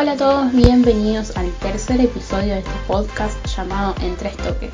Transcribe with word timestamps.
Hola 0.00 0.12
a 0.12 0.16
todos, 0.16 0.52
bienvenidos 0.52 1.36
al 1.36 1.50
tercer 1.54 2.00
episodio 2.00 2.54
de 2.54 2.60
este 2.60 2.70
podcast 2.86 3.34
llamado 3.48 3.96
En 4.00 4.14
Tres 4.14 4.36
Toques. 4.36 4.70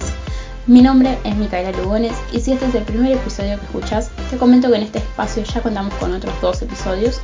Mi 0.66 0.82
nombre 0.82 1.18
es 1.24 1.34
Micaela 1.34 1.72
Lugones 1.72 2.12
y 2.30 2.40
si 2.40 2.52
este 2.52 2.66
es 2.66 2.74
el 2.74 2.82
primer 2.84 3.12
episodio 3.12 3.58
que 3.58 3.64
escuchas, 3.64 4.10
te 4.28 4.36
comento 4.36 4.68
que 4.68 4.76
en 4.76 4.82
este 4.82 4.98
espacio 4.98 5.42
ya 5.42 5.62
contamos 5.62 5.94
con 5.94 6.12
otros 6.12 6.34
dos 6.42 6.60
episodios, 6.60 7.22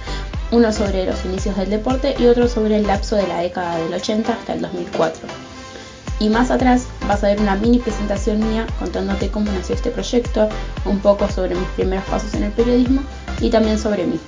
uno 0.51 0.73
sobre 0.73 1.05
los 1.05 1.23
inicios 1.27 1.59
del 1.59 1.69
deporte 1.69 2.15
y 2.19 2.25
otro 2.25 2.49
sobre 2.49 2.79
el 2.79 2.87
lapso 2.87 3.17
de 3.17 3.29
la 3.29 3.41
década 3.41 3.77
del 3.77 3.93
80 3.93 4.33
hasta 4.33 4.55
el 4.55 4.63
2004. 4.63 5.29
Y 6.21 6.31
más 6.31 6.51
atrás 6.51 6.87
vas 7.07 7.23
a 7.23 7.27
ver 7.27 7.39
una 7.39 7.57
mini 7.57 7.81
presentación 7.81 8.39
mía 8.49 8.67
contándote 8.79 9.31
cómo 9.31 9.53
nació 9.53 9.75
este 9.75 9.91
proyecto, 9.91 10.49
un 10.87 11.01
poco 11.01 11.29
sobre 11.29 11.55
mis 11.55 11.69
primeros 11.77 12.07
pasos 12.07 12.33
en 12.33 12.45
el 12.45 12.53
periodismo 12.53 13.03
y 13.43 13.51
también 13.51 13.79
sobre 13.79 14.07
mí. 14.07 14.19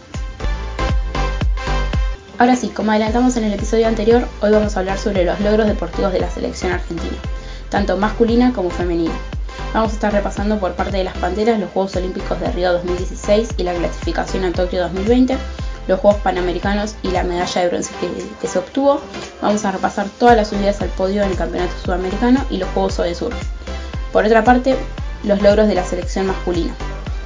Ahora 2.42 2.56
sí, 2.56 2.70
como 2.70 2.90
adelantamos 2.90 3.36
en 3.36 3.44
el 3.44 3.52
episodio 3.52 3.86
anterior, 3.86 4.26
hoy 4.40 4.50
vamos 4.50 4.76
a 4.76 4.80
hablar 4.80 4.98
sobre 4.98 5.24
los 5.24 5.38
logros 5.38 5.68
deportivos 5.68 6.12
de 6.12 6.18
la 6.18 6.28
selección 6.28 6.72
argentina, 6.72 7.16
tanto 7.68 7.96
masculina 7.96 8.52
como 8.52 8.68
femenina. 8.68 9.14
Vamos 9.72 9.92
a 9.92 9.94
estar 9.94 10.12
repasando 10.12 10.58
por 10.58 10.72
parte 10.72 10.96
de 10.96 11.04
las 11.04 11.16
Panteras 11.18 11.60
los 11.60 11.70
Juegos 11.70 11.94
Olímpicos 11.94 12.40
de 12.40 12.50
Río 12.50 12.72
2016 12.72 13.50
y 13.58 13.62
la 13.62 13.74
clasificación 13.74 14.44
a 14.44 14.50
Tokio 14.50 14.80
2020, 14.80 15.38
los 15.86 16.00
Juegos 16.00 16.20
Panamericanos 16.22 16.96
y 17.04 17.12
la 17.12 17.22
medalla 17.22 17.60
de 17.60 17.68
bronce 17.68 17.94
que, 18.40 18.48
se 18.48 18.58
obtuvo. 18.58 19.00
Vamos 19.40 19.64
a 19.64 19.70
repasar 19.70 20.08
todas 20.18 20.36
las 20.36 20.48
subidas 20.48 20.82
al 20.82 20.88
podio 20.88 21.22
en 21.22 21.30
el 21.30 21.36
Campeonato 21.36 21.74
Sudamericano 21.84 22.44
y 22.50 22.56
los 22.56 22.68
Juegos 22.70 22.94
Sur. 22.94 23.32
Por 24.12 24.24
otra 24.24 24.42
parte, 24.42 24.74
los 25.22 25.40
logros 25.42 25.68
de 25.68 25.76
la 25.76 25.84
selección 25.84 26.26
masculina. 26.26 26.74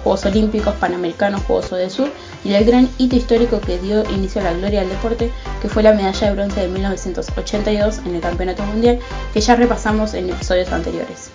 Juegos 0.07 0.25
Olímpicos, 0.25 0.75
Panamericanos, 0.77 1.43
Juegos 1.43 1.93
Sur 1.93 2.13
y 2.45 2.55
el 2.55 2.65
gran 2.65 2.89
hito 2.97 3.17
histórico 3.17 3.61
que 3.61 3.77
dio 3.81 4.09
inicio 4.13 4.41
a 4.41 4.45
la 4.45 4.53
gloria 4.53 4.79
del 4.79 4.91
deporte, 4.91 5.33
que 5.61 5.69
fue 5.69 5.83
la 5.83 5.95
medalla 5.95 6.29
de 6.29 6.33
bronce 6.33 6.61
de 6.61 6.69
1982 6.69 7.99
en 8.07 8.15
el 8.15 8.21
Campeonato 8.21 8.63
Mundial, 8.63 9.01
que 9.35 9.41
ya 9.41 9.57
repasamos 9.57 10.15
en 10.15 10.31
episodios 10.31 10.71
anteriores. 10.71 11.33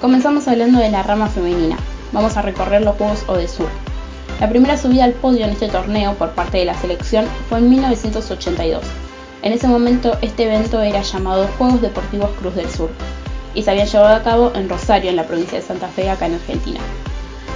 Comenzamos 0.00 0.48
hablando 0.48 0.80
de 0.80 0.90
la 0.90 1.04
rama 1.04 1.28
femenina. 1.28 1.76
Vamos 2.10 2.36
a 2.36 2.42
recorrer 2.42 2.82
los 2.82 2.96
Juegos 2.96 3.20
Sur. 3.52 3.68
La 4.40 4.48
primera 4.48 4.76
subida 4.76 5.04
al 5.04 5.12
podio 5.12 5.44
en 5.44 5.52
este 5.52 5.68
torneo 5.68 6.14
por 6.14 6.30
parte 6.30 6.58
de 6.58 6.64
la 6.64 6.74
selección 6.74 7.26
fue 7.48 7.58
en 7.58 7.70
1982. 7.70 8.82
En 9.42 9.52
ese 9.52 9.68
momento 9.68 10.18
este 10.20 10.46
evento 10.46 10.82
era 10.82 11.00
llamado 11.02 11.46
Juegos 11.58 11.80
Deportivos 11.80 12.30
Cruz 12.40 12.56
del 12.56 12.68
Sur 12.68 12.90
y 13.54 13.62
se 13.62 13.70
había 13.70 13.84
llevado 13.84 14.14
a 14.14 14.22
cabo 14.22 14.52
en 14.54 14.68
Rosario, 14.68 15.10
en 15.10 15.16
la 15.16 15.26
provincia 15.26 15.58
de 15.58 15.64
Santa 15.64 15.88
Fe, 15.88 16.10
acá 16.10 16.26
en 16.26 16.34
Argentina. 16.34 16.80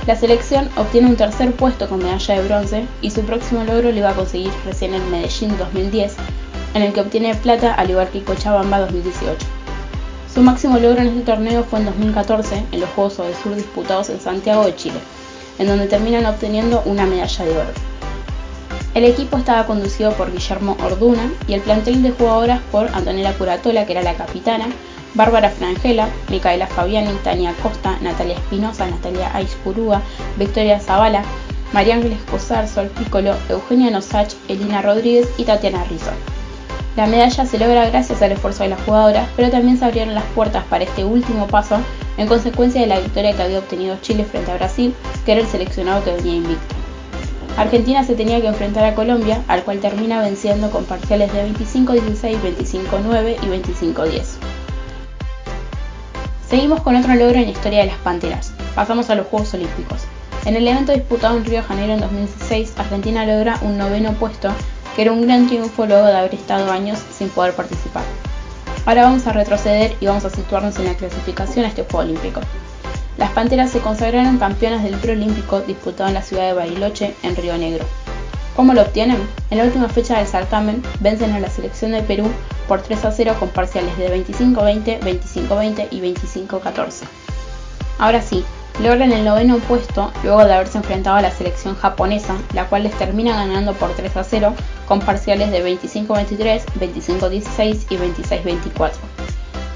La 0.07 0.17
selección 0.17 0.71
obtiene 0.77 1.09
un 1.09 1.17
tercer 1.17 1.53
puesto 1.53 1.89
con 1.89 1.99
medalla 1.99 2.35
de 2.35 2.49
bronce 2.49 2.87
y 3.03 3.11
su 3.11 3.23
próximo 3.23 3.63
logro 3.65 3.91
lo 3.91 3.99
iba 3.99 4.11
a 4.11 4.15
conseguir 4.15 4.53
recién 4.65 4.95
en 4.95 5.11
Medellín 5.11 5.57
2010, 5.59 6.17
en 6.75 6.83
el 6.83 6.93
que 6.93 7.01
obtiene 7.01 7.35
plata 7.35 7.75
al 7.75 7.91
igual 7.91 8.09
que 8.09 8.25
Cochabamba 8.25 8.81
2018. 8.81 9.47
Su 10.33 10.41
máximo 10.41 10.79
logro 10.79 11.01
en 11.01 11.09
este 11.09 11.21
torneo 11.23 11.65
fue 11.65 11.81
en 11.81 11.87
2014 11.87 12.65
en 12.73 12.81
los 12.81 12.89
Juegos 12.91 13.19
del 13.19 13.35
Sur 13.35 13.55
disputados 13.55 14.09
en 14.09 14.21
Santiago 14.21 14.65
de 14.65 14.77
Chile, 14.77 14.99
en 15.59 15.67
donde 15.67 15.87
terminan 15.87 16.27
obteniendo 16.27 16.83
una 16.87 17.05
medalla 17.05 17.45
de 17.45 17.51
oro. 17.51 17.73
El 18.95 19.05
equipo 19.05 19.37
estaba 19.37 19.67
conducido 19.67 20.13
por 20.13 20.33
Guillermo 20.33 20.77
Orduna 20.83 21.31
y 21.47 21.53
el 21.53 21.61
plantel 21.61 22.03
de 22.03 22.13
jugadoras 22.13 22.61
por 22.73 22.89
Antonella 22.95 23.35
Curatola, 23.35 23.85
que 23.85 23.93
era 23.93 24.03
la 24.03 24.15
capitana, 24.15 24.69
Bárbara 25.15 25.51
Frangela, 25.51 26.09
Micaela 26.31 26.67
Fabiani, 26.67 27.13
Tania 27.25 27.55
Costa, 27.63 27.99
Natalia 28.01 28.35
Espinosa, 28.35 28.87
Natalia 28.87 29.31
Aispurúa, 29.35 30.03
Victoria 30.37 30.81
Zavala, 30.81 31.23
María 31.73 31.97
Ángeles 31.97 32.21
Cosar, 32.31 32.69
Sol 32.69 32.89
Piccolo, 32.89 33.35
Eugenia 33.49 33.91
Nosach, 33.91 34.35
Elina 34.49 34.83
Rodríguez 34.83 35.29
y 35.37 35.45
Tatiana 35.45 35.85
Rizzo. 35.85 36.13
La 36.97 37.07
medalla 37.07 37.47
se 37.47 37.59
logra 37.59 37.89
gracias 37.91 38.23
al 38.23 38.33
esfuerzo 38.33 38.65
de 38.65 38.71
las 38.71 38.81
jugadoras, 38.83 39.29
pero 39.37 39.51
también 39.51 39.79
se 39.79 39.85
abrieron 39.85 40.15
las 40.15 40.25
puertas 40.35 40.65
para 40.65 40.85
este 40.85 41.05
último 41.05 41.47
paso 41.47 41.79
en 42.17 42.27
consecuencia 42.27 42.81
de 42.81 42.89
la 42.89 42.99
victoria 42.99 43.37
que 43.37 43.43
había 43.43 43.61
obtenido 43.61 43.97
Chile 44.03 44.25
frente 44.25 44.51
a 44.51 44.57
Brasil, 44.57 44.93
que 45.25 45.33
era 45.33 45.41
el 45.41 45.47
seleccionado 45.47 46.03
que 46.03 46.13
venía 46.13 46.35
invicto. 46.35 46.75
Argentina 47.57 48.05
se 48.05 48.15
tenía 48.15 48.41
que 48.41 48.47
enfrentar 48.47 48.85
a 48.85 48.95
Colombia, 48.95 49.43
al 49.49 49.63
cual 49.65 49.81
termina 49.81 50.21
venciendo 50.21 50.71
con 50.71 50.85
parciales 50.85 51.33
de 51.33 51.49
25-16, 51.53 52.37
25-9 52.63 53.37
y 53.43 53.47
25-10. 53.47 54.48
Seguimos 56.49 56.81
con 56.81 56.97
otro 56.97 57.15
logro 57.15 57.39
en 57.39 57.45
la 57.45 57.51
historia 57.51 57.81
de 57.81 57.89
las 57.89 57.99
Panteras. 57.99 58.55
Pasamos 58.75 59.11
a 59.11 59.15
los 59.15 59.27
Juegos 59.27 59.53
Olímpicos. 59.53 60.05
En 60.47 60.57
el 60.57 60.67
evento 60.67 60.93
disputado 60.93 61.37
en 61.37 61.45
Río 61.45 61.61
de 61.61 61.63
Janeiro 61.63 61.93
en 61.93 62.01
2016, 62.01 62.73
Argentina 62.79 63.27
logra 63.27 63.59
un 63.61 63.77
noveno 63.77 64.15
puesto, 64.15 64.51
que 64.97 65.03
era 65.03 65.13
un 65.13 65.21
gran 65.21 65.47
triunfo 65.47 65.85
luego 65.85 66.07
de 66.07 66.17
haber 66.17 66.35
estado 66.35 66.73
años 66.73 67.01
sin 67.13 67.29
poder 67.29 67.53
participar. 67.53 68.03
Ahora 68.87 69.03
vamos 69.03 69.27
a 69.27 69.33
retroceder 69.33 69.95
y 70.01 70.07
vamos 70.07 70.25
a 70.25 70.31
situarnos 70.31 70.79
en 70.79 70.87
la 70.87 70.95
clasificación 70.95 71.67
a 71.67 71.69
este 71.69 71.83
Juego 71.83 71.99
Olímpico. 71.99 72.41
Las 73.19 73.31
Panteras 73.33 73.71
se 73.71 73.81
consagraron 73.81 74.39
campeonas 74.39 74.83
del 74.85 74.95
preolímpico 74.95 75.61
disputado 75.61 76.09
en 76.09 76.15
la 76.15 76.23
ciudad 76.23 76.47
de 76.47 76.55
Bariloche, 76.55 77.15
en 77.25 77.37
Río 77.37 77.59
Negro. 77.59 77.85
¿Cómo 78.59 78.75
lo 78.75 78.83
obtienen? 78.83 79.19
En 79.53 79.59
la 79.59 79.65
última 79.67 79.89
fecha 79.89 80.19
del 80.19 80.27
certamen 80.27 80.83
vencen 80.99 81.33
a 81.33 81.39
la 81.39 81.49
selección 81.49 81.93
de 81.93 82.03
Perú 82.03 82.29
por 82.67 82.83
3 82.83 83.05
a 83.05 83.13
0 83.13 83.37
con 83.39 83.51
parciales 83.51 83.97
de 83.97 84.13
25-20, 84.13 84.99
25-20 84.99 85.87
y 85.93 86.01
25-14. 86.01 87.05
Ahora 88.01 88.21
sí, 88.21 88.45
logran 88.83 89.13
el 89.13 89.25
noveno 89.25 89.59
puesto 89.59 90.11
luego 90.25 90.45
de 90.45 90.55
haberse 90.55 90.79
enfrentado 90.79 91.15
a 91.15 91.23
la 91.23 91.31
selección 91.31 91.77
japonesa, 91.77 92.37
la 92.53 92.65
cual 92.65 92.83
les 92.83 92.99
termina 92.99 93.37
ganando 93.37 93.75
por 93.75 93.93
3 93.93 94.17
a 94.17 94.25
0 94.25 94.53
con 94.89 94.99
parciales 95.03 95.53
de 95.53 95.65
25-23, 95.65 96.65
25-16 96.81 97.87
y 97.91 97.97
26-24. 97.97 98.91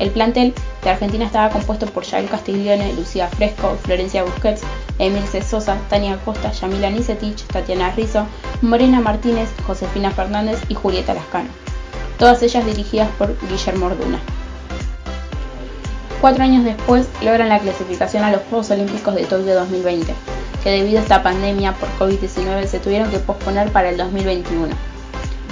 El 0.01 0.11
plantel 0.11 0.55
de 0.83 0.91
Argentina 0.91 1.25
estaba 1.25 1.51
compuesto 1.51 1.87
por 1.87 2.03
Yael 2.03 2.29
Castiglione, 2.29 2.95
Lucía 2.95 3.29
Fresco, 3.29 3.79
Florencia 3.85 4.25
Busquets, 4.25 4.63
Emil 4.99 5.23
Sosa, 5.43 5.77
Tania 5.89 6.19
Costa, 6.25 6.53
Yamila 6.53 6.91
Nisetich, 6.91 7.45
Tatiana 7.47 7.91
Rizzo, 7.91 8.27
Morena 8.61 9.01
Martínez, 9.01 9.49
Josefina 9.67 10.11
Fernández 10.11 10.61
y 10.69 10.75
Julieta 10.75 11.15
Lascano. 11.15 11.49
Todas 12.19 12.43
ellas 12.43 12.65
dirigidas 12.65 13.09
por 13.19 13.37
Guillermo 13.49 13.87
Orduna. 13.87 14.21
Cuatro 16.21 16.45
años 16.45 16.65
después 16.65 17.09
logran 17.21 17.49
la 17.49 17.59
clasificación 17.59 18.23
a 18.23 18.31
los 18.31 18.43
Juegos 18.43 18.71
Olímpicos 18.71 19.15
de 19.17 19.25
Tokio 19.25 19.55
2020, 19.57 20.15
que 20.63 20.71
debido 20.71 21.01
a 21.01 21.03
esta 21.03 21.23
pandemia 21.23 21.75
por 21.75 21.89
COVID-19 21.99 22.67
se 22.67 22.79
tuvieron 22.79 23.11
que 23.11 23.19
posponer 23.19 23.73
para 23.73 23.89
el 23.89 23.97
2021. 23.97 24.69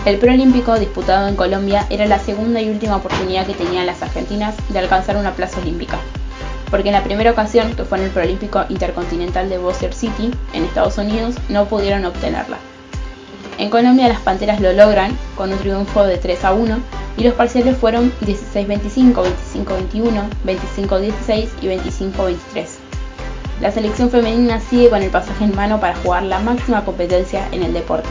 El 0.06 0.18
preolímpico 0.18 0.78
disputado 0.78 1.28
en 1.28 1.36
Colombia 1.36 1.86
era 1.90 2.06
la 2.06 2.18
segunda 2.18 2.60
y 2.60 2.70
última 2.70 2.96
oportunidad 2.96 3.46
que 3.46 3.54
tenían 3.54 3.84
las 3.84 4.00
argentinas 4.00 4.54
de 4.68 4.78
alcanzar 4.78 5.16
una 5.16 5.34
plaza 5.34 5.60
olímpica, 5.60 5.98
porque 6.70 6.88
en 6.88 6.94
la 6.94 7.04
primera 7.04 7.32
ocasión, 7.32 7.75
que 7.75 7.84
fue 7.84 7.98
en 7.98 8.04
el 8.04 8.10
preolímpico 8.10 8.64
intercontinental 8.69 9.48
de 9.48 9.58
Bossier 9.58 9.92
City, 9.92 10.31
en 10.53 10.64
Estados 10.64 10.98
Unidos, 10.98 11.34
no 11.48 11.66
pudieron 11.66 12.04
obtenerla. 12.04 12.58
En 13.58 13.69
Colombia 13.69 14.08
las 14.08 14.20
Panteras 14.20 14.60
lo 14.60 14.72
logran 14.72 15.16
con 15.36 15.53
un 15.53 15.58
triunfo 15.58 16.04
de 16.04 16.16
3 16.16 16.44
a 16.44 16.53
1 16.54 16.78
y 17.19 17.25
los 17.25 17.34
parciales 17.34 17.76
fueron 17.76 18.10
16-25, 18.22 19.22
25-21, 19.54 20.28
25-16 20.47 21.48
y 21.60 21.66
25-23. 21.66 22.36
La 23.60 23.70
selección 23.70 24.10
femenina 24.10 24.60
sigue 24.60 24.88
con 24.88 25.02
el 25.02 25.10
pasaje 25.10 25.44
en 25.44 25.54
mano 25.54 25.78
para 25.81 25.94
jugar 25.97 26.22
la 26.22 26.38
máxima 26.38 26.84
competencia 26.87 27.47
en 27.52 27.62
el 27.62 27.75
deporte. 27.75 28.08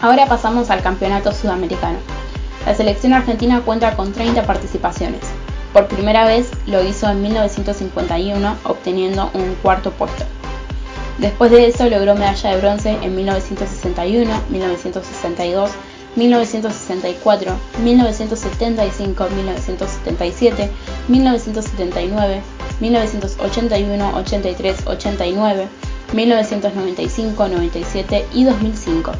Ahora 0.00 0.26
pasamos 0.26 0.70
al 0.70 0.82
Campeonato 0.82 1.32
Sudamericano. 1.32 1.98
La 2.66 2.74
selección 2.74 3.12
argentina 3.12 3.60
cuenta 3.64 3.96
con 3.96 4.12
30 4.12 4.44
participaciones. 4.44 5.20
Por 5.72 5.88
primera 5.88 6.26
vez 6.26 6.50
lo 6.66 6.84
hizo 6.84 7.08
en 7.08 7.22
1951 7.22 8.56
obteniendo 8.64 9.30
un 9.34 9.54
cuarto 9.62 9.90
puesto. 9.90 10.24
Después 11.18 11.50
de 11.50 11.66
eso 11.66 11.88
logró 11.88 12.14
medalla 12.14 12.50
de 12.50 12.60
bronce 12.60 12.98
en 13.02 13.14
1961, 13.14 14.30
1962, 14.50 15.70
1964, 16.16 17.54
1975, 17.82 19.28
1977, 19.34 20.70
1979, 21.08 22.42
1981, 22.80 24.12
83, 24.16 24.86
89, 24.86 25.68
1995, 26.12 27.48
97 27.48 28.26
y 28.34 28.44
2005. 28.44 29.12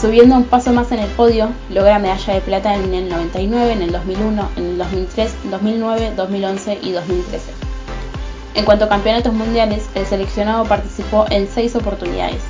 Subiendo 0.00 0.36
un 0.36 0.44
paso 0.44 0.72
más 0.72 0.92
en 0.92 1.00
el 1.00 1.10
podio, 1.10 1.48
logra 1.70 1.98
medalla 1.98 2.34
de 2.34 2.40
plata 2.40 2.72
en 2.72 2.94
el 2.94 3.08
99, 3.08 3.72
en 3.72 3.82
el 3.82 3.90
2001, 3.90 4.48
en 4.54 4.64
el 4.64 4.78
2003, 4.78 5.34
2009, 5.50 6.12
2011 6.14 6.78
y 6.82 6.92
2013. 6.92 7.50
En 8.54 8.64
cuanto 8.64 8.84
a 8.84 8.88
campeonatos 8.88 9.34
mundiales, 9.34 9.88
el 9.96 10.06
seleccionado 10.06 10.66
participó 10.66 11.26
en 11.30 11.48
seis 11.48 11.74
oportunidades, 11.74 12.40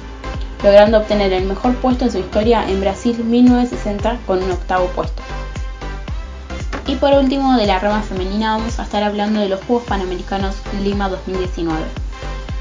logrando 0.62 0.98
obtener 0.98 1.32
el 1.32 1.46
mejor 1.46 1.74
puesto 1.76 2.04
en 2.04 2.12
su 2.12 2.18
historia 2.18 2.68
en 2.68 2.82
Brasil 2.82 3.16
1960 3.24 4.18
con 4.26 4.42
un 4.42 4.50
octavo 4.50 4.84
puesto. 4.88 5.22
Y 6.86 6.96
por 6.96 7.14
último, 7.14 7.56
de 7.56 7.66
la 7.66 7.78
rama 7.78 8.02
femenina 8.02 8.58
vamos 8.58 8.78
a 8.78 8.82
estar 8.82 9.02
hablando 9.02 9.40
de 9.40 9.48
los 9.48 9.64
Juegos 9.64 9.86
Panamericanos 9.86 10.56
Lima 10.82 11.08
2019. 11.08 12.07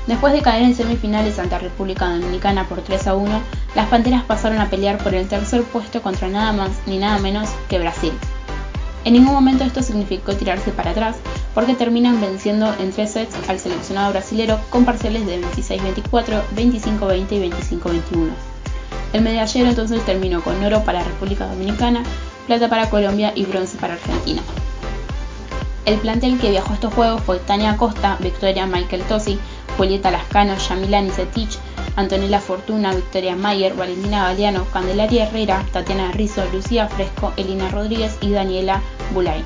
Después 0.08 0.32
de 0.32 0.42
caer 0.42 0.64
en 0.64 0.74
semifinales 0.74 1.38
ante 1.38 1.60
República 1.60 2.08
Dominicana 2.08 2.68
por 2.70 2.82
3 2.82 3.08
a 3.08 3.16
1, 3.16 3.42
las 3.76 3.88
Panteras 3.88 4.24
pasaron 4.24 4.60
a 4.60 4.70
pelear 4.70 4.98
por 4.98 5.14
el 5.14 5.28
tercer 5.28 5.64
puesto 5.64 6.02
contra 6.02 6.30
nada 6.30 6.54
más 6.54 6.72
ni 6.86 6.98
nada 6.98 7.20
menos 7.20 7.50
que 7.68 7.78
Brasil. 7.78 8.14
En 9.04 9.14
ningún 9.14 9.34
momento 9.34 9.66
esto 9.66 9.82
significó 9.84 10.34
tirarse 10.36 10.72
para 10.72 10.92
atrás, 10.92 11.18
porque 11.54 11.76
terminan 11.76 12.22
venciendo 12.22 12.74
en 12.80 12.92
tres 12.92 13.12
sets 13.12 13.36
al 13.50 13.60
seleccionado 13.60 14.12
brasilero 14.12 14.60
con 14.70 14.86
parciales 14.86 15.26
de 15.26 15.42
26-24, 15.42 16.42
25-20 16.56 17.32
y 17.32 17.50
25-21. 17.50 18.30
El 19.14 19.22
medallero 19.22 19.70
entonces 19.70 20.06
terminó 20.06 20.42
con 20.42 20.64
oro 20.64 20.84
para 20.84 21.04
República 21.04 21.48
Dominicana, 21.48 22.04
plata 22.48 22.70
para 22.70 22.90
Colombia 22.90 23.34
y 23.36 23.46
bronce 23.46 23.78
para 23.78 23.94
Argentina. 23.94 24.42
El 25.86 26.00
plantel 26.00 26.38
que 26.38 26.50
viajó 26.50 26.72
a 26.72 26.76
estos 26.76 26.94
juegos 26.94 27.24
fue 27.24 27.40
Tania 27.40 27.72
Acosta, 27.72 28.18
Victoria 28.20 28.66
Michael 28.66 29.04
Tosi, 29.04 29.40
Julieta 29.78 30.12
Lascano, 30.12 30.58
Yamila 30.58 31.02
Nisetich, 31.02 31.60
Antonella 31.96 32.40
Fortuna, 32.40 32.94
Victoria 32.94 33.36
Mayer, 33.36 33.76
Valentina 33.76 34.24
Galeano, 34.24 34.66
Candelaria 34.74 35.28
Herrera, 35.28 35.64
Tatiana 35.72 36.12
Rizzo, 36.12 36.44
Lucía 36.52 36.88
Fresco, 36.88 37.34
Elina 37.38 37.70
Rodríguez 37.70 38.18
y 38.22 38.32
Daniela 38.32 38.82
Bulaich. 39.14 39.46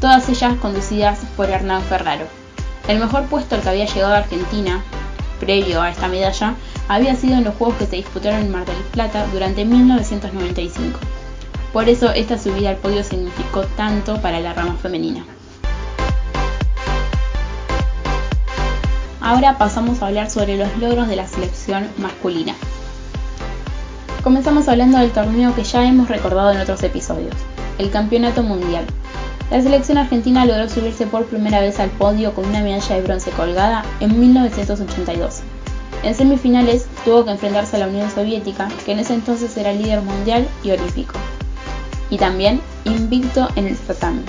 Todas 0.00 0.28
ellas 0.28 0.56
conducidas 0.60 1.20
por 1.36 1.48
Hernán 1.48 1.82
Ferraro. 1.82 2.26
El 2.88 2.98
mejor 2.98 3.24
puesto 3.26 3.54
al 3.54 3.62
que 3.62 3.68
había 3.68 3.86
llegado 3.86 4.14
Argentina, 4.14 4.82
previo 5.40 5.80
a 5.80 5.90
esta 5.90 6.08
medalla, 6.08 6.54
había 6.88 7.14
sido 7.14 7.34
en 7.34 7.44
los 7.44 7.54
Juegos 7.54 7.76
que 7.78 7.86
se 7.86 7.96
disputaron 7.96 8.40
en 8.40 8.52
Mar 8.52 8.66
del 8.66 8.76
Plata 8.92 9.26
durante 9.32 9.64
1995. 9.64 10.98
Por 11.72 11.88
eso 11.88 12.12
esta 12.12 12.38
subida 12.38 12.70
al 12.70 12.76
podio 12.76 13.02
significó 13.02 13.62
tanto 13.76 14.20
para 14.20 14.40
la 14.40 14.52
rama 14.52 14.76
femenina. 14.76 15.24
Ahora 19.24 19.56
pasamos 19.56 20.02
a 20.02 20.08
hablar 20.08 20.28
sobre 20.28 20.58
los 20.58 20.76
logros 20.76 21.08
de 21.08 21.16
la 21.16 21.26
selección 21.26 21.88
masculina. 21.96 22.54
Comenzamos 24.22 24.68
hablando 24.68 24.98
del 24.98 25.12
torneo 25.12 25.54
que 25.54 25.64
ya 25.64 25.82
hemos 25.86 26.10
recordado 26.10 26.52
en 26.52 26.60
otros 26.60 26.82
episodios, 26.82 27.34
el 27.78 27.90
Campeonato 27.90 28.42
Mundial. 28.42 28.84
La 29.50 29.62
selección 29.62 29.96
argentina 29.96 30.44
logró 30.44 30.68
subirse 30.68 31.06
por 31.06 31.24
primera 31.24 31.60
vez 31.60 31.80
al 31.80 31.88
podio 31.88 32.34
con 32.34 32.44
una 32.44 32.60
medalla 32.60 32.96
de 32.96 33.00
bronce 33.00 33.30
colgada 33.30 33.82
en 34.00 34.20
1982. 34.20 35.40
En 36.02 36.14
semifinales 36.14 36.86
tuvo 37.06 37.24
que 37.24 37.30
enfrentarse 37.30 37.76
a 37.76 37.78
la 37.78 37.88
Unión 37.88 38.10
Soviética, 38.10 38.68
que 38.84 38.92
en 38.92 38.98
ese 38.98 39.14
entonces 39.14 39.56
era 39.56 39.72
líder 39.72 40.02
mundial 40.02 40.46
y 40.62 40.72
olímpico. 40.72 41.14
Y 42.10 42.18
también 42.18 42.60
invicto 42.84 43.48
en 43.56 43.68
el 43.68 43.76
certamen. 43.78 44.26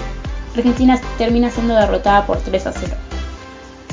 Argentina 0.55 0.97
termina 1.17 1.51
siendo 1.51 1.73
derrotada 1.73 2.25
por 2.25 2.37
3 2.37 2.67
a 2.67 2.71
0 2.71 2.95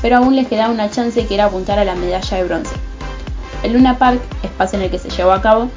pero 0.02 0.16
aún 0.16 0.36
les 0.36 0.48
quedaba 0.48 0.72
una 0.72 0.90
chance 0.90 1.26
que 1.26 1.34
era 1.34 1.46
apuntar 1.46 1.78
a 1.78 1.84
la 1.84 1.94
medalla 1.94 2.36
de 2.36 2.44
bronce. 2.44 2.74
El 3.62 3.74
Luna 3.74 3.96
Park, 3.96 4.20
espacio 4.42 4.78
en 4.78 4.84
el 4.84 4.90
que 4.90 4.98
se 4.98 5.08
llevó 5.08 5.30
a 5.30 5.40
cabo, 5.40 5.70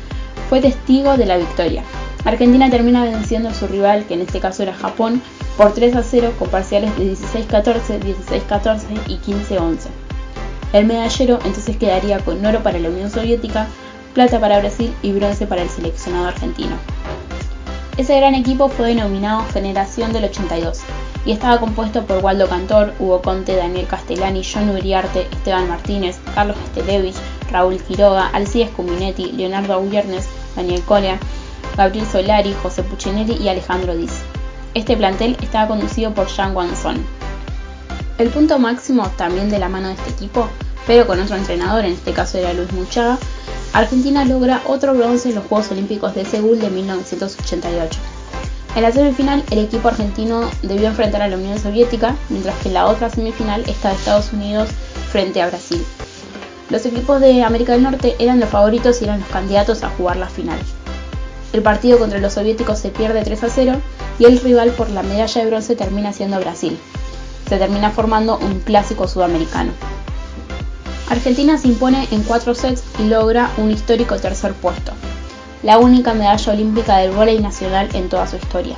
fue 0.50 0.60
testigo 0.60 1.16
de 1.16 1.28
la 1.28 1.38
victoria. 1.38 1.84
Argentina 2.26 2.70
termina 2.72 3.04
venciendo 3.04 3.50
a 3.50 3.54
su 3.54 3.68
rival, 3.68 4.06
que 4.06 4.16
en 4.16 4.22
este 4.22 4.40
caso 4.40 4.64
era 4.64 4.74
Japón, 4.74 5.22
por 5.58 5.74
3 5.74 5.96
a 5.96 6.04
0 6.04 6.34
con 6.40 6.50
parciales 6.50 6.96
de 6.98 7.14
16-14, 7.14 8.02
16-14 8.02 8.80
y 9.08 9.18
15-11. 9.18 9.78
El 10.74 10.86
medallero 10.86 11.40
entonces 11.46 11.78
quedaría 11.78 12.20
con 12.20 12.44
oro 12.44 12.64
para 12.64 12.80
la 12.80 12.90
Unión 12.90 13.12
Soviética, 13.12 13.68
plata 14.16 14.40
para 14.40 14.60
Brasil 14.60 14.94
y 15.04 15.12
bronce 15.12 15.46
para 15.46 15.62
el 15.62 15.70
seleccionado 15.70 16.28
argentino. 16.28 16.76
Ese 17.98 18.18
gran 18.18 18.34
equipo 18.34 18.70
fue 18.70 18.88
denominado 18.88 19.46
Generación 19.54 20.12
del 20.12 20.26
82 20.26 20.82
y 21.26 21.32
estaba 21.32 21.60
compuesto 21.60 22.06
por 22.06 22.24
Waldo 22.24 22.48
Cantor, 22.48 22.94
Hugo 23.00 23.22
Conte, 23.22 23.56
Daniel 23.56 23.88
Castellani, 23.88 24.44
John 24.44 24.70
Uriarte, 24.70 25.28
Esteban 25.32 25.68
Martínez, 25.68 26.20
Carlos 26.36 26.58
Estelevich, 26.66 27.16
Raúl 27.52 27.82
Quiroga, 27.82 28.28
Alcides 28.28 28.70
Cuminetti, 28.72 29.32
Leonardo 29.32 29.74
Auyernes, 29.74 30.28
Daniel 30.56 30.82
Colea, 30.84 31.20
Gabriel 31.76 32.06
Solari, 32.06 32.56
José 32.62 32.84
Puccinelli 32.84 33.38
y 33.42 33.50
Alejandro 33.50 33.96
Diz. 33.96 34.22
Este 34.76 34.96
plantel 34.96 35.36
estaba 35.42 35.68
conducido 35.68 36.14
por 36.14 36.28
Jean 36.28 36.56
Wanson. 36.56 37.04
El 38.18 38.30
punto 38.30 38.60
máximo 38.60 39.10
también 39.18 39.50
de 39.50 39.60
la 39.60 39.68
mano 39.68 39.88
de 39.88 39.96
este 39.96 40.12
equipo, 40.12 40.48
pero 40.86 41.08
con 41.08 41.20
otro 41.20 41.36
entrenador, 41.36 41.86
en 41.86 41.94
este 41.94 42.14
caso 42.14 42.38
era 42.38 42.54
Luis 42.54 42.72
Muchaga, 42.72 43.18
Argentina 43.74 44.24
logra 44.24 44.62
otro 44.68 44.94
bronce 44.94 45.30
en 45.30 45.36
los 45.36 45.46
Juegos 45.48 45.72
Olímpicos 45.72 46.16
de 46.16 46.24
Seúl 46.24 46.60
de 46.60 46.70
1988. 46.70 48.00
En 48.76 48.82
la 48.82 48.92
semifinal, 48.92 49.42
el 49.52 49.60
equipo 49.60 49.88
argentino 49.88 50.52
debió 50.62 50.88
enfrentar 50.88 51.22
a 51.22 51.30
la 51.30 51.38
Unión 51.38 51.58
Soviética, 51.58 52.14
mientras 52.28 52.58
que 52.58 52.68
en 52.68 52.74
la 52.74 52.88
otra 52.88 53.10
semifinal 53.10 53.64
está 53.68 53.94
Estados 53.94 54.34
Unidos 54.34 54.68
frente 55.14 55.42
a 55.42 55.48
Brasil. 55.48 55.82
Los 56.70 56.86
equipos 56.86 57.22
de 57.22 57.42
América 57.42 57.72
del 57.72 57.84
Norte 57.84 58.18
eran 58.20 58.42
los 58.42 58.50
favoritos 58.50 59.02
y 59.02 59.06
eran 59.06 59.22
los 59.22 59.30
candidatos 59.30 59.84
a 59.84 59.90
jugar 59.92 60.18
la 60.18 60.28
final. 60.28 60.60
El 61.54 61.62
partido 61.62 61.98
contra 61.98 62.20
los 62.20 62.34
soviéticos 62.34 62.80
se 62.80 62.90
pierde 62.90 63.24
3 63.24 63.44
a 63.46 63.50
0 63.50 63.82
y 64.20 64.26
el 64.26 64.42
rival 64.42 64.72
por 64.72 64.90
la 64.90 65.04
medalla 65.04 65.42
de 65.42 65.48
bronce 65.48 65.78
termina 65.78 66.12
siendo 66.12 66.38
Brasil. 66.42 66.78
Se 67.48 67.58
termina 67.58 67.92
formando 67.92 68.38
un 68.40 68.60
clásico 68.60 69.08
sudamericano. 69.08 69.72
Argentina 71.10 71.58
se 71.58 71.70
impone 71.70 72.10
en 72.12 72.24
4 72.24 72.54
sets 72.54 72.84
y 73.00 73.04
logra 73.04 73.52
un 73.56 73.72
histórico 73.72 74.18
tercer 74.18 74.52
puesto 74.54 74.92
la 75.66 75.80
única 75.80 76.14
medalla 76.14 76.54
olímpica 76.54 76.98
del 76.98 77.12
vóley 77.12 77.40
nacional 77.40 77.90
en 77.94 78.08
toda 78.08 78.28
su 78.28 78.36
historia. 78.36 78.78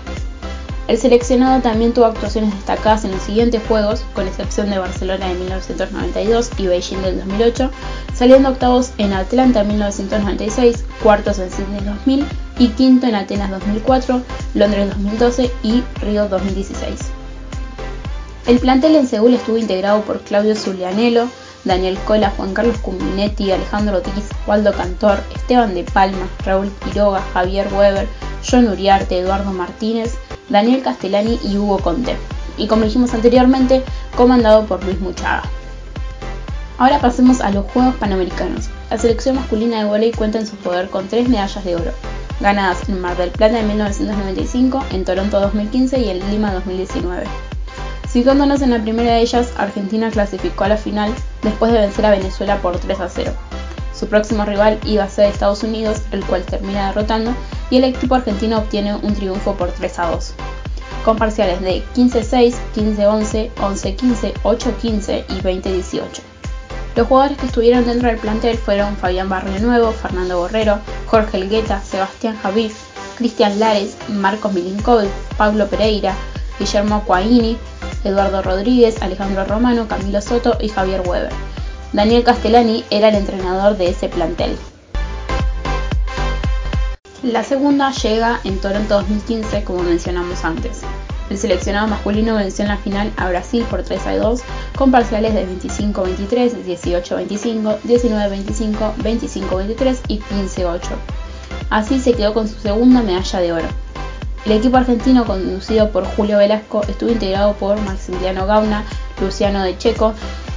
El 0.88 0.98
seleccionado 0.98 1.62
también 1.62 1.94
tuvo 1.94 2.06
actuaciones 2.06 2.56
destacadas 2.56 3.04
en 3.04 3.12
los 3.12 3.22
siguientes 3.22 3.62
Juegos, 3.68 4.06
con 4.14 4.26
excepción 4.26 4.70
de 4.70 4.78
Barcelona 4.80 5.28
de 5.28 5.34
1992 5.34 6.50
y 6.58 6.68
Beijing 6.68 7.02
del 7.02 7.20
2008, 7.20 7.72
saliendo 8.14 8.48
octavos 8.48 8.92
en 8.98 9.12
Atlanta 9.12 9.62
en 9.62 9.68
1996, 9.68 10.86
cuartos 11.04 11.40
en 11.40 11.52
Sydney 11.52 11.82
2000 11.84 12.26
y 12.58 12.70
quinto 12.70 13.06
en 13.06 13.16
Atenas 13.16 13.52
2004, 13.52 14.22
Londres 14.54 14.90
2012 14.92 15.52
y 15.64 15.84
Río 16.00 16.30
2016. 16.30 17.00
El 18.48 18.60
plantel 18.60 18.96
en 18.96 19.08
Seúl 19.08 19.34
estuvo 19.34 19.58
integrado 19.58 20.04
por 20.04 20.22
Claudio 20.22 20.56
Zulianello, 20.56 21.28
Daniel 21.68 21.98
Cola, 22.06 22.32
Juan 22.36 22.54
Carlos 22.54 22.78
Cuminetti, 22.78 23.52
Alejandro 23.52 24.00
Diz, 24.02 24.30
Waldo 24.48 24.74
Cantor, 24.74 25.20
Esteban 25.36 25.76
de 25.76 25.84
Palma, 25.84 26.28
Raúl 26.46 26.72
Quiroga, 26.84 27.22
Javier 27.34 27.68
Weber, 27.74 28.08
John 28.50 28.68
Uriarte, 28.68 29.20
Eduardo 29.20 29.52
Martínez, 29.52 30.18
Daniel 30.50 30.82
Castellani 30.82 31.40
y 31.44 31.58
Hugo 31.58 31.80
Conte. 31.80 32.16
Y 32.58 32.68
como 32.68 32.86
dijimos 32.86 33.14
anteriormente, 33.14 33.84
comandado 34.16 34.66
por 34.66 34.84
Luis 34.84 35.00
Muchaga. 35.00 35.44
Ahora 36.80 37.00
pasemos 37.00 37.42
a 37.42 37.52
los 37.52 37.66
Juegos 37.72 37.96
Panamericanos. 37.96 38.70
La 38.90 38.98
selección 38.98 39.36
masculina 39.36 39.80
de 39.80 39.86
voleibol 39.86 40.18
cuenta 40.18 40.40
en 40.40 40.48
su 40.48 40.56
poder 40.56 40.90
con 40.90 41.08
tres 41.08 41.28
medallas 41.28 41.64
de 41.64 41.76
oro, 41.76 41.92
ganadas 42.40 42.88
en 42.88 43.02
Mar 43.02 43.18
del 43.18 43.32
Plata 43.32 43.60
en 43.60 43.68
1995, 43.68 44.86
en 44.92 45.04
Toronto 45.04 45.40
2015 45.40 46.00
y 46.00 46.10
en 46.10 46.32
Lima 46.32 46.54
2019. 46.54 47.26
Situándonos 48.18 48.64
en 48.64 48.72
la 48.72 48.82
primera 48.82 49.14
de 49.14 49.22
ellas, 49.22 49.54
Argentina 49.58 50.10
clasificó 50.10 50.64
a 50.64 50.70
la 50.70 50.78
final 50.78 51.14
después 51.44 51.72
de 51.72 51.82
vencer 51.82 52.04
a 52.04 52.10
Venezuela 52.10 52.58
por 52.64 52.76
3 52.80 53.00
a 53.00 53.10
0. 53.10 53.32
Su 53.94 54.08
próximo 54.08 54.44
rival 54.44 54.80
iba 54.86 55.04
a 55.04 55.08
ser 55.08 55.30
Estados 55.30 55.62
Unidos, 55.62 56.02
el 56.12 56.26
cual 56.26 56.42
termina 56.42 56.88
derrotando, 56.88 57.36
y 57.70 57.78
el 57.78 57.84
equipo 57.84 58.16
argentino 58.16 58.58
obtiene 58.58 58.96
un 58.96 59.14
triunfo 59.14 59.54
por 59.54 59.72
3 59.72 60.00
a 60.00 60.10
2, 60.10 60.34
con 61.06 61.18
parciales 61.18 61.62
de 61.62 61.84
15-6, 61.96 62.56
15-11, 62.76 63.52
11-15, 63.54 64.34
8-15 64.42 65.26
y 65.30 65.42
20-18. 65.44 66.02
Los 66.96 67.08
jugadores 67.08 67.38
que 67.38 67.46
estuvieron 67.46 67.86
dentro 67.86 68.08
del 68.08 68.18
plantel 68.18 68.58
fueron 68.58 68.98
Fabián 68.98 69.30
Barrio 69.30 69.60
Nuevo, 69.60 69.92
Fernando 69.92 70.40
Borrero, 70.40 70.80
Jorge 71.06 71.38
Elgueta, 71.38 71.84
Sebastián 71.84 72.36
Javier, 72.42 72.72
Cristian 73.16 73.60
Lares, 73.60 73.96
Marcos 74.10 74.54
Milinkovic, 74.54 75.12
Pablo 75.38 75.68
Pereira, 75.68 76.16
Guillermo 76.58 77.04
Coaini, 77.06 77.60
Eduardo 78.04 78.42
Rodríguez, 78.42 79.02
Alejandro 79.02 79.46
Romano, 79.46 79.88
Camilo 79.88 80.22
Soto 80.22 80.58
y 80.60 80.70
Javier 80.70 81.02
Weber. 81.06 81.32
Daniel 81.94 82.24
Castellani 82.24 82.84
era 82.90 83.10
el 83.10 83.16
entrenador 83.16 83.78
de 83.78 83.90
ese 83.90 84.10
plantel. 84.10 84.58
La 87.24 87.44
segunda 87.44 87.92
llega 87.92 88.40
en 88.44 88.60
Toronto 88.60 88.96
2015, 88.96 89.64
como 89.64 89.84
mencionamos 89.84 90.46
antes. 90.46 90.82
El 91.30 91.38
seleccionado 91.38 91.88
masculino 91.88 92.36
venció 92.36 92.64
en 92.64 92.70
la 92.70 92.78
final 92.78 93.12
a 93.18 93.28
Brasil 93.28 93.66
por 93.70 93.84
3 93.84 94.08
a 94.08 94.16
2 94.18 94.42
con 94.78 94.92
parciales 94.92 95.34
de 95.34 95.46
25-23, 95.46 96.64
18-25, 96.66 97.80
19-25, 97.82 98.96
25-23 98.96 99.98
y 100.08 100.20
15-8. 100.20 100.80
Así 101.70 102.00
se 102.00 102.14
quedó 102.14 102.34
con 102.34 102.48
su 102.48 102.58
segunda 102.60 103.02
medalla 103.02 103.40
de 103.40 103.52
oro. 103.52 103.87
El 104.46 104.52
equipo 104.54 104.78
argentino, 104.78 105.26
conducido 105.26 105.92
por 105.92 106.06
Julio 106.06 106.38
Velasco, 106.38 106.82
estuvo 106.88 107.12
integrado 107.12 107.54
por 107.54 107.80
Maximiliano 107.82 108.46
Gauna, 108.46 108.86
Luciano 109.20 109.64
De 109.64 109.78
Checo, 109.78 110.14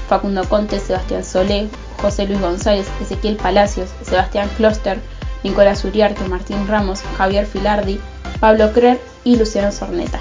Facundo 0.09 0.49
Conte, 0.49 0.79
Sebastián 0.79 1.25
Solé, 1.25 1.69
José 2.01 2.27
Luis 2.27 2.41
González, 2.41 2.87
Ezequiel 3.01 3.37
Palacios, 3.37 3.91
Sebastián 4.03 4.49
Kloster, 4.57 5.01
Nicolás 5.43 5.85
Uriarte, 5.85 6.25
Martín 6.29 6.67
Ramos, 6.69 7.03
Javier 7.17 7.47
Filardi, 7.47 8.01
Pablo 8.39 8.73
Crer 8.73 9.01
y 9.25 9.37
Luciano 9.37 9.73
Sorneta. 9.73 10.21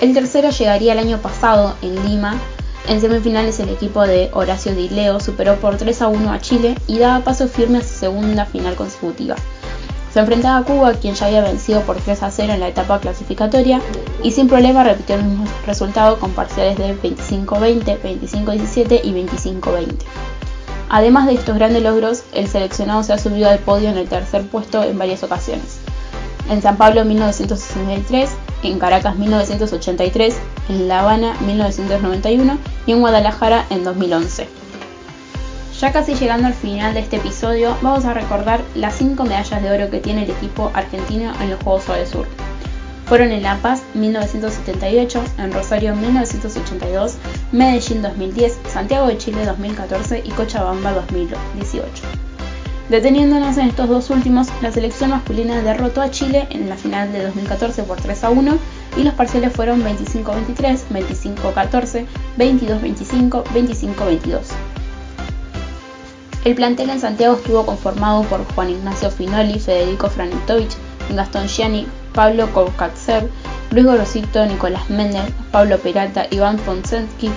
El 0.00 0.12
tercero 0.12 0.50
llegaría 0.50 0.92
el 0.92 0.98
año 0.98 1.18
pasado 1.18 1.76
en 1.82 1.94
Lima. 2.04 2.36
En 2.88 3.00
semifinales 3.00 3.58
el 3.60 3.70
equipo 3.70 4.02
de 4.02 4.28
Horacio 4.34 4.74
Di 4.74 4.90
Leo 4.90 5.18
superó 5.18 5.56
por 5.56 5.78
3 5.78 6.02
a 6.02 6.08
1 6.08 6.32
a 6.32 6.40
Chile 6.40 6.74
y 6.86 6.98
daba 6.98 7.24
paso 7.24 7.48
firme 7.48 7.78
a 7.78 7.82
su 7.82 7.94
segunda 7.94 8.44
final 8.44 8.74
consecutiva. 8.74 9.36
Se 10.14 10.20
enfrentaba 10.20 10.58
a 10.58 10.62
Cuba, 10.62 10.92
quien 10.92 11.16
ya 11.16 11.26
había 11.26 11.42
vencido 11.42 11.80
por 11.80 11.96
3 11.96 12.22
a 12.22 12.30
0 12.30 12.52
en 12.52 12.60
la 12.60 12.68
etapa 12.68 13.00
clasificatoria, 13.00 13.80
y 14.22 14.30
sin 14.30 14.46
problema 14.46 14.84
repitió 14.84 15.16
el 15.16 15.24
mismo 15.24 15.44
resultado 15.66 16.20
con 16.20 16.30
parciales 16.30 16.78
de 16.78 16.96
25-20, 17.02 18.00
25-17 18.00 19.00
y 19.02 19.12
25-20. 19.12 19.96
Además 20.88 21.26
de 21.26 21.34
estos 21.34 21.56
grandes 21.56 21.82
logros, 21.82 22.22
el 22.32 22.46
seleccionado 22.46 23.02
se 23.02 23.12
ha 23.12 23.18
subido 23.18 23.50
al 23.50 23.58
podio 23.58 23.88
en 23.88 23.98
el 23.98 24.08
tercer 24.08 24.46
puesto 24.46 24.84
en 24.84 24.96
varias 24.96 25.24
ocasiones. 25.24 25.80
En 26.48 26.62
San 26.62 26.76
Pablo 26.76 27.00
en 27.00 27.08
1963, 27.08 28.30
en 28.62 28.78
Caracas 28.78 29.16
1983, 29.16 30.36
en 30.68 30.86
La 30.86 31.00
Habana 31.00 31.34
1991 31.40 32.56
y 32.86 32.92
en 32.92 33.00
Guadalajara 33.00 33.66
en 33.68 33.82
2011. 33.82 34.63
Ya 35.80 35.92
casi 35.92 36.14
llegando 36.14 36.46
al 36.46 36.54
final 36.54 36.94
de 36.94 37.00
este 37.00 37.16
episodio, 37.16 37.76
vamos 37.82 38.04
a 38.04 38.14
recordar 38.14 38.62
las 38.76 38.94
5 38.94 39.24
medallas 39.24 39.60
de 39.60 39.72
oro 39.72 39.90
que 39.90 39.98
tiene 39.98 40.22
el 40.22 40.30
equipo 40.30 40.70
argentino 40.72 41.32
en 41.40 41.50
los 41.50 41.62
Juegos 41.62 41.88
del 41.88 42.06
Sur. 42.06 42.26
Fueron 43.06 43.32
en 43.32 43.42
La 43.42 43.56
Paz 43.58 43.82
1978, 43.94 45.22
en 45.38 45.52
Rosario 45.52 45.96
1982, 45.96 47.16
Medellín 47.50 48.02
2010, 48.02 48.60
Santiago 48.72 49.08
de 49.08 49.18
Chile 49.18 49.44
2014 49.44 50.22
y 50.24 50.30
Cochabamba 50.30 50.92
2018. 50.92 51.84
Deteniéndonos 52.88 53.58
en 53.58 53.68
estos 53.68 53.88
dos 53.88 54.10
últimos, 54.10 54.48
la 54.62 54.70
selección 54.70 55.10
masculina 55.10 55.60
derrotó 55.60 56.02
a 56.02 56.10
Chile 56.10 56.46
en 56.50 56.68
la 56.68 56.76
final 56.76 57.12
de 57.12 57.24
2014 57.24 57.82
por 57.82 58.00
3 58.00 58.24
a 58.24 58.30
1 58.30 58.58
y 58.96 59.02
los 59.02 59.14
parciales 59.14 59.52
fueron 59.52 59.82
25-23, 59.82 60.84
25-14, 60.90 62.06
22-25, 62.38 63.44
25-22. 63.44 64.40
El 66.44 66.54
plantel 66.54 66.90
en 66.90 67.00
Santiago 67.00 67.36
estuvo 67.36 67.64
conformado 67.64 68.22
por 68.24 68.44
Juan 68.54 68.68
Ignacio 68.68 69.10
Finoli, 69.10 69.58
Federico 69.58 70.10
Franitovich, 70.10 70.76
Gastón 71.08 71.48
Gianni, 71.48 71.86
Pablo 72.12 72.52
Kovkatsev, 72.52 73.30
Luis 73.70 73.86
Gorosito, 73.86 74.44
Nicolás 74.44 74.90
Méndez, 74.90 75.24
Pablo 75.50 75.78
Peralta, 75.78 76.26
Iván 76.30 76.58
Ponsensky, 76.58 77.30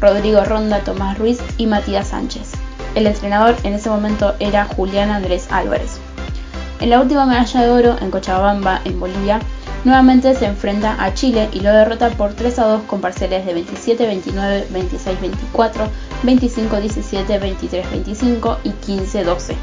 Rodrigo 0.00 0.42
Ronda, 0.44 0.80
Tomás 0.80 1.18
Ruiz 1.18 1.40
y 1.58 1.66
Matías 1.66 2.08
Sánchez. 2.08 2.52
El 2.94 3.06
entrenador 3.06 3.54
en 3.64 3.74
ese 3.74 3.90
momento 3.90 4.34
era 4.40 4.64
Julián 4.64 5.10
Andrés 5.10 5.46
Álvarez. 5.50 5.98
En 6.80 6.88
la 6.88 7.00
última 7.00 7.26
medalla 7.26 7.62
de 7.62 7.70
oro 7.70 7.96
en 8.00 8.10
Cochabamba, 8.10 8.80
en 8.86 8.98
Bolivia, 8.98 9.40
nuevamente 9.84 10.34
se 10.34 10.46
enfrenta 10.46 11.02
a 11.02 11.14
Chile 11.14 11.48
y 11.52 11.60
lo 11.60 11.72
derrota 11.72 12.10
por 12.10 12.34
3 12.34 12.58
a 12.58 12.64
2 12.64 12.82
con 12.82 13.00
parciales 13.00 13.46
de 13.46 13.54
27-29, 13.54 14.66
26-24, 14.68 15.88
25-17, 16.24 17.40
23-25 17.40 18.56
y 18.64 18.70
15-12. 18.70 19.54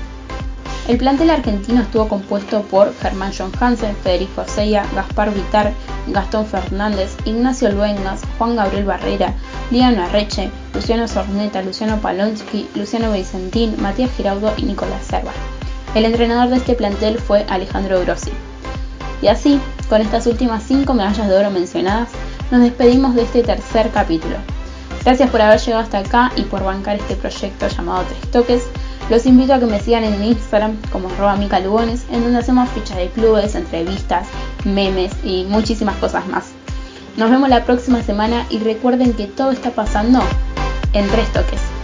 El 0.87 0.97
plantel 0.97 1.31
argentino 1.31 1.81
estuvo 1.81 2.07
compuesto 2.07 2.61
por 2.61 2.93
Germán 3.01 3.31
John 3.35 3.51
Hansen, 3.59 3.95
Federico 3.95 4.41
Aceya, 4.41 4.85
Gaspar 4.93 5.33
Vitar, 5.33 5.73
Gastón 6.07 6.45
Fernández, 6.45 7.17
Ignacio 7.25 7.71
Luengas, 7.71 8.21
Juan 8.37 8.55
Gabriel 8.55 8.85
Barrera, 8.85 9.33
Liano 9.71 10.03
Arreche, 10.03 10.51
Luciano 10.75 11.07
Sorneta, 11.07 11.63
Luciano 11.63 11.99
Palonsky, 12.01 12.69
Luciano 12.75 13.11
Vicentín, 13.11 13.75
Matías 13.81 14.11
Giraudo 14.15 14.53
y 14.57 14.63
Nicolás 14.63 15.07
Serva. 15.07 15.31
El 15.95 16.05
entrenador 16.05 16.49
de 16.49 16.57
este 16.57 16.75
plantel 16.75 17.17
fue 17.17 17.47
Alejandro 17.49 17.99
Grossi. 18.01 18.31
Y 19.23 19.27
así, 19.27 19.59
con 19.89 20.01
estas 20.01 20.27
últimas 20.27 20.63
cinco 20.63 20.93
medallas 20.93 21.27
de 21.27 21.37
oro 21.37 21.51
mencionadas, 21.51 22.09
nos 22.51 22.61
despedimos 22.61 23.15
de 23.15 23.23
este 23.23 23.43
tercer 23.43 23.91
capítulo. 23.91 24.37
Gracias 25.03 25.29
por 25.29 25.41
haber 25.41 25.59
llegado 25.59 25.83
hasta 25.83 25.99
acá 25.99 26.31
y 26.35 26.41
por 26.43 26.63
bancar 26.63 26.95
este 26.95 27.15
proyecto 27.15 27.67
llamado 27.67 28.03
Tres 28.07 28.31
Toques. 28.31 28.63
Los 29.09 29.27
invito 29.27 29.53
a 29.53 29.59
que 29.59 29.67
me 29.67 29.79
sigan 29.79 30.03
en 30.03 30.23
Instagram 30.23 30.77
como 30.91 31.09
arroba 31.09 31.37
Lugones, 31.59 32.05
en 32.11 32.23
donde 32.23 32.39
hacemos 32.39 32.69
fichas 32.69 32.97
de 32.97 33.09
clubes, 33.09 33.53
entrevistas, 33.53 34.27
memes 34.63 35.11
y 35.23 35.43
muchísimas 35.43 35.95
cosas 35.97 36.27
más. 36.27 36.45
Nos 37.17 37.29
vemos 37.29 37.49
la 37.49 37.65
próxima 37.65 38.01
semana 38.01 38.47
y 38.49 38.57
recuerden 38.59 39.13
que 39.13 39.27
todo 39.27 39.51
está 39.51 39.69
pasando 39.71 40.21
en 40.93 41.07
tres 41.09 41.31
toques. 41.31 41.74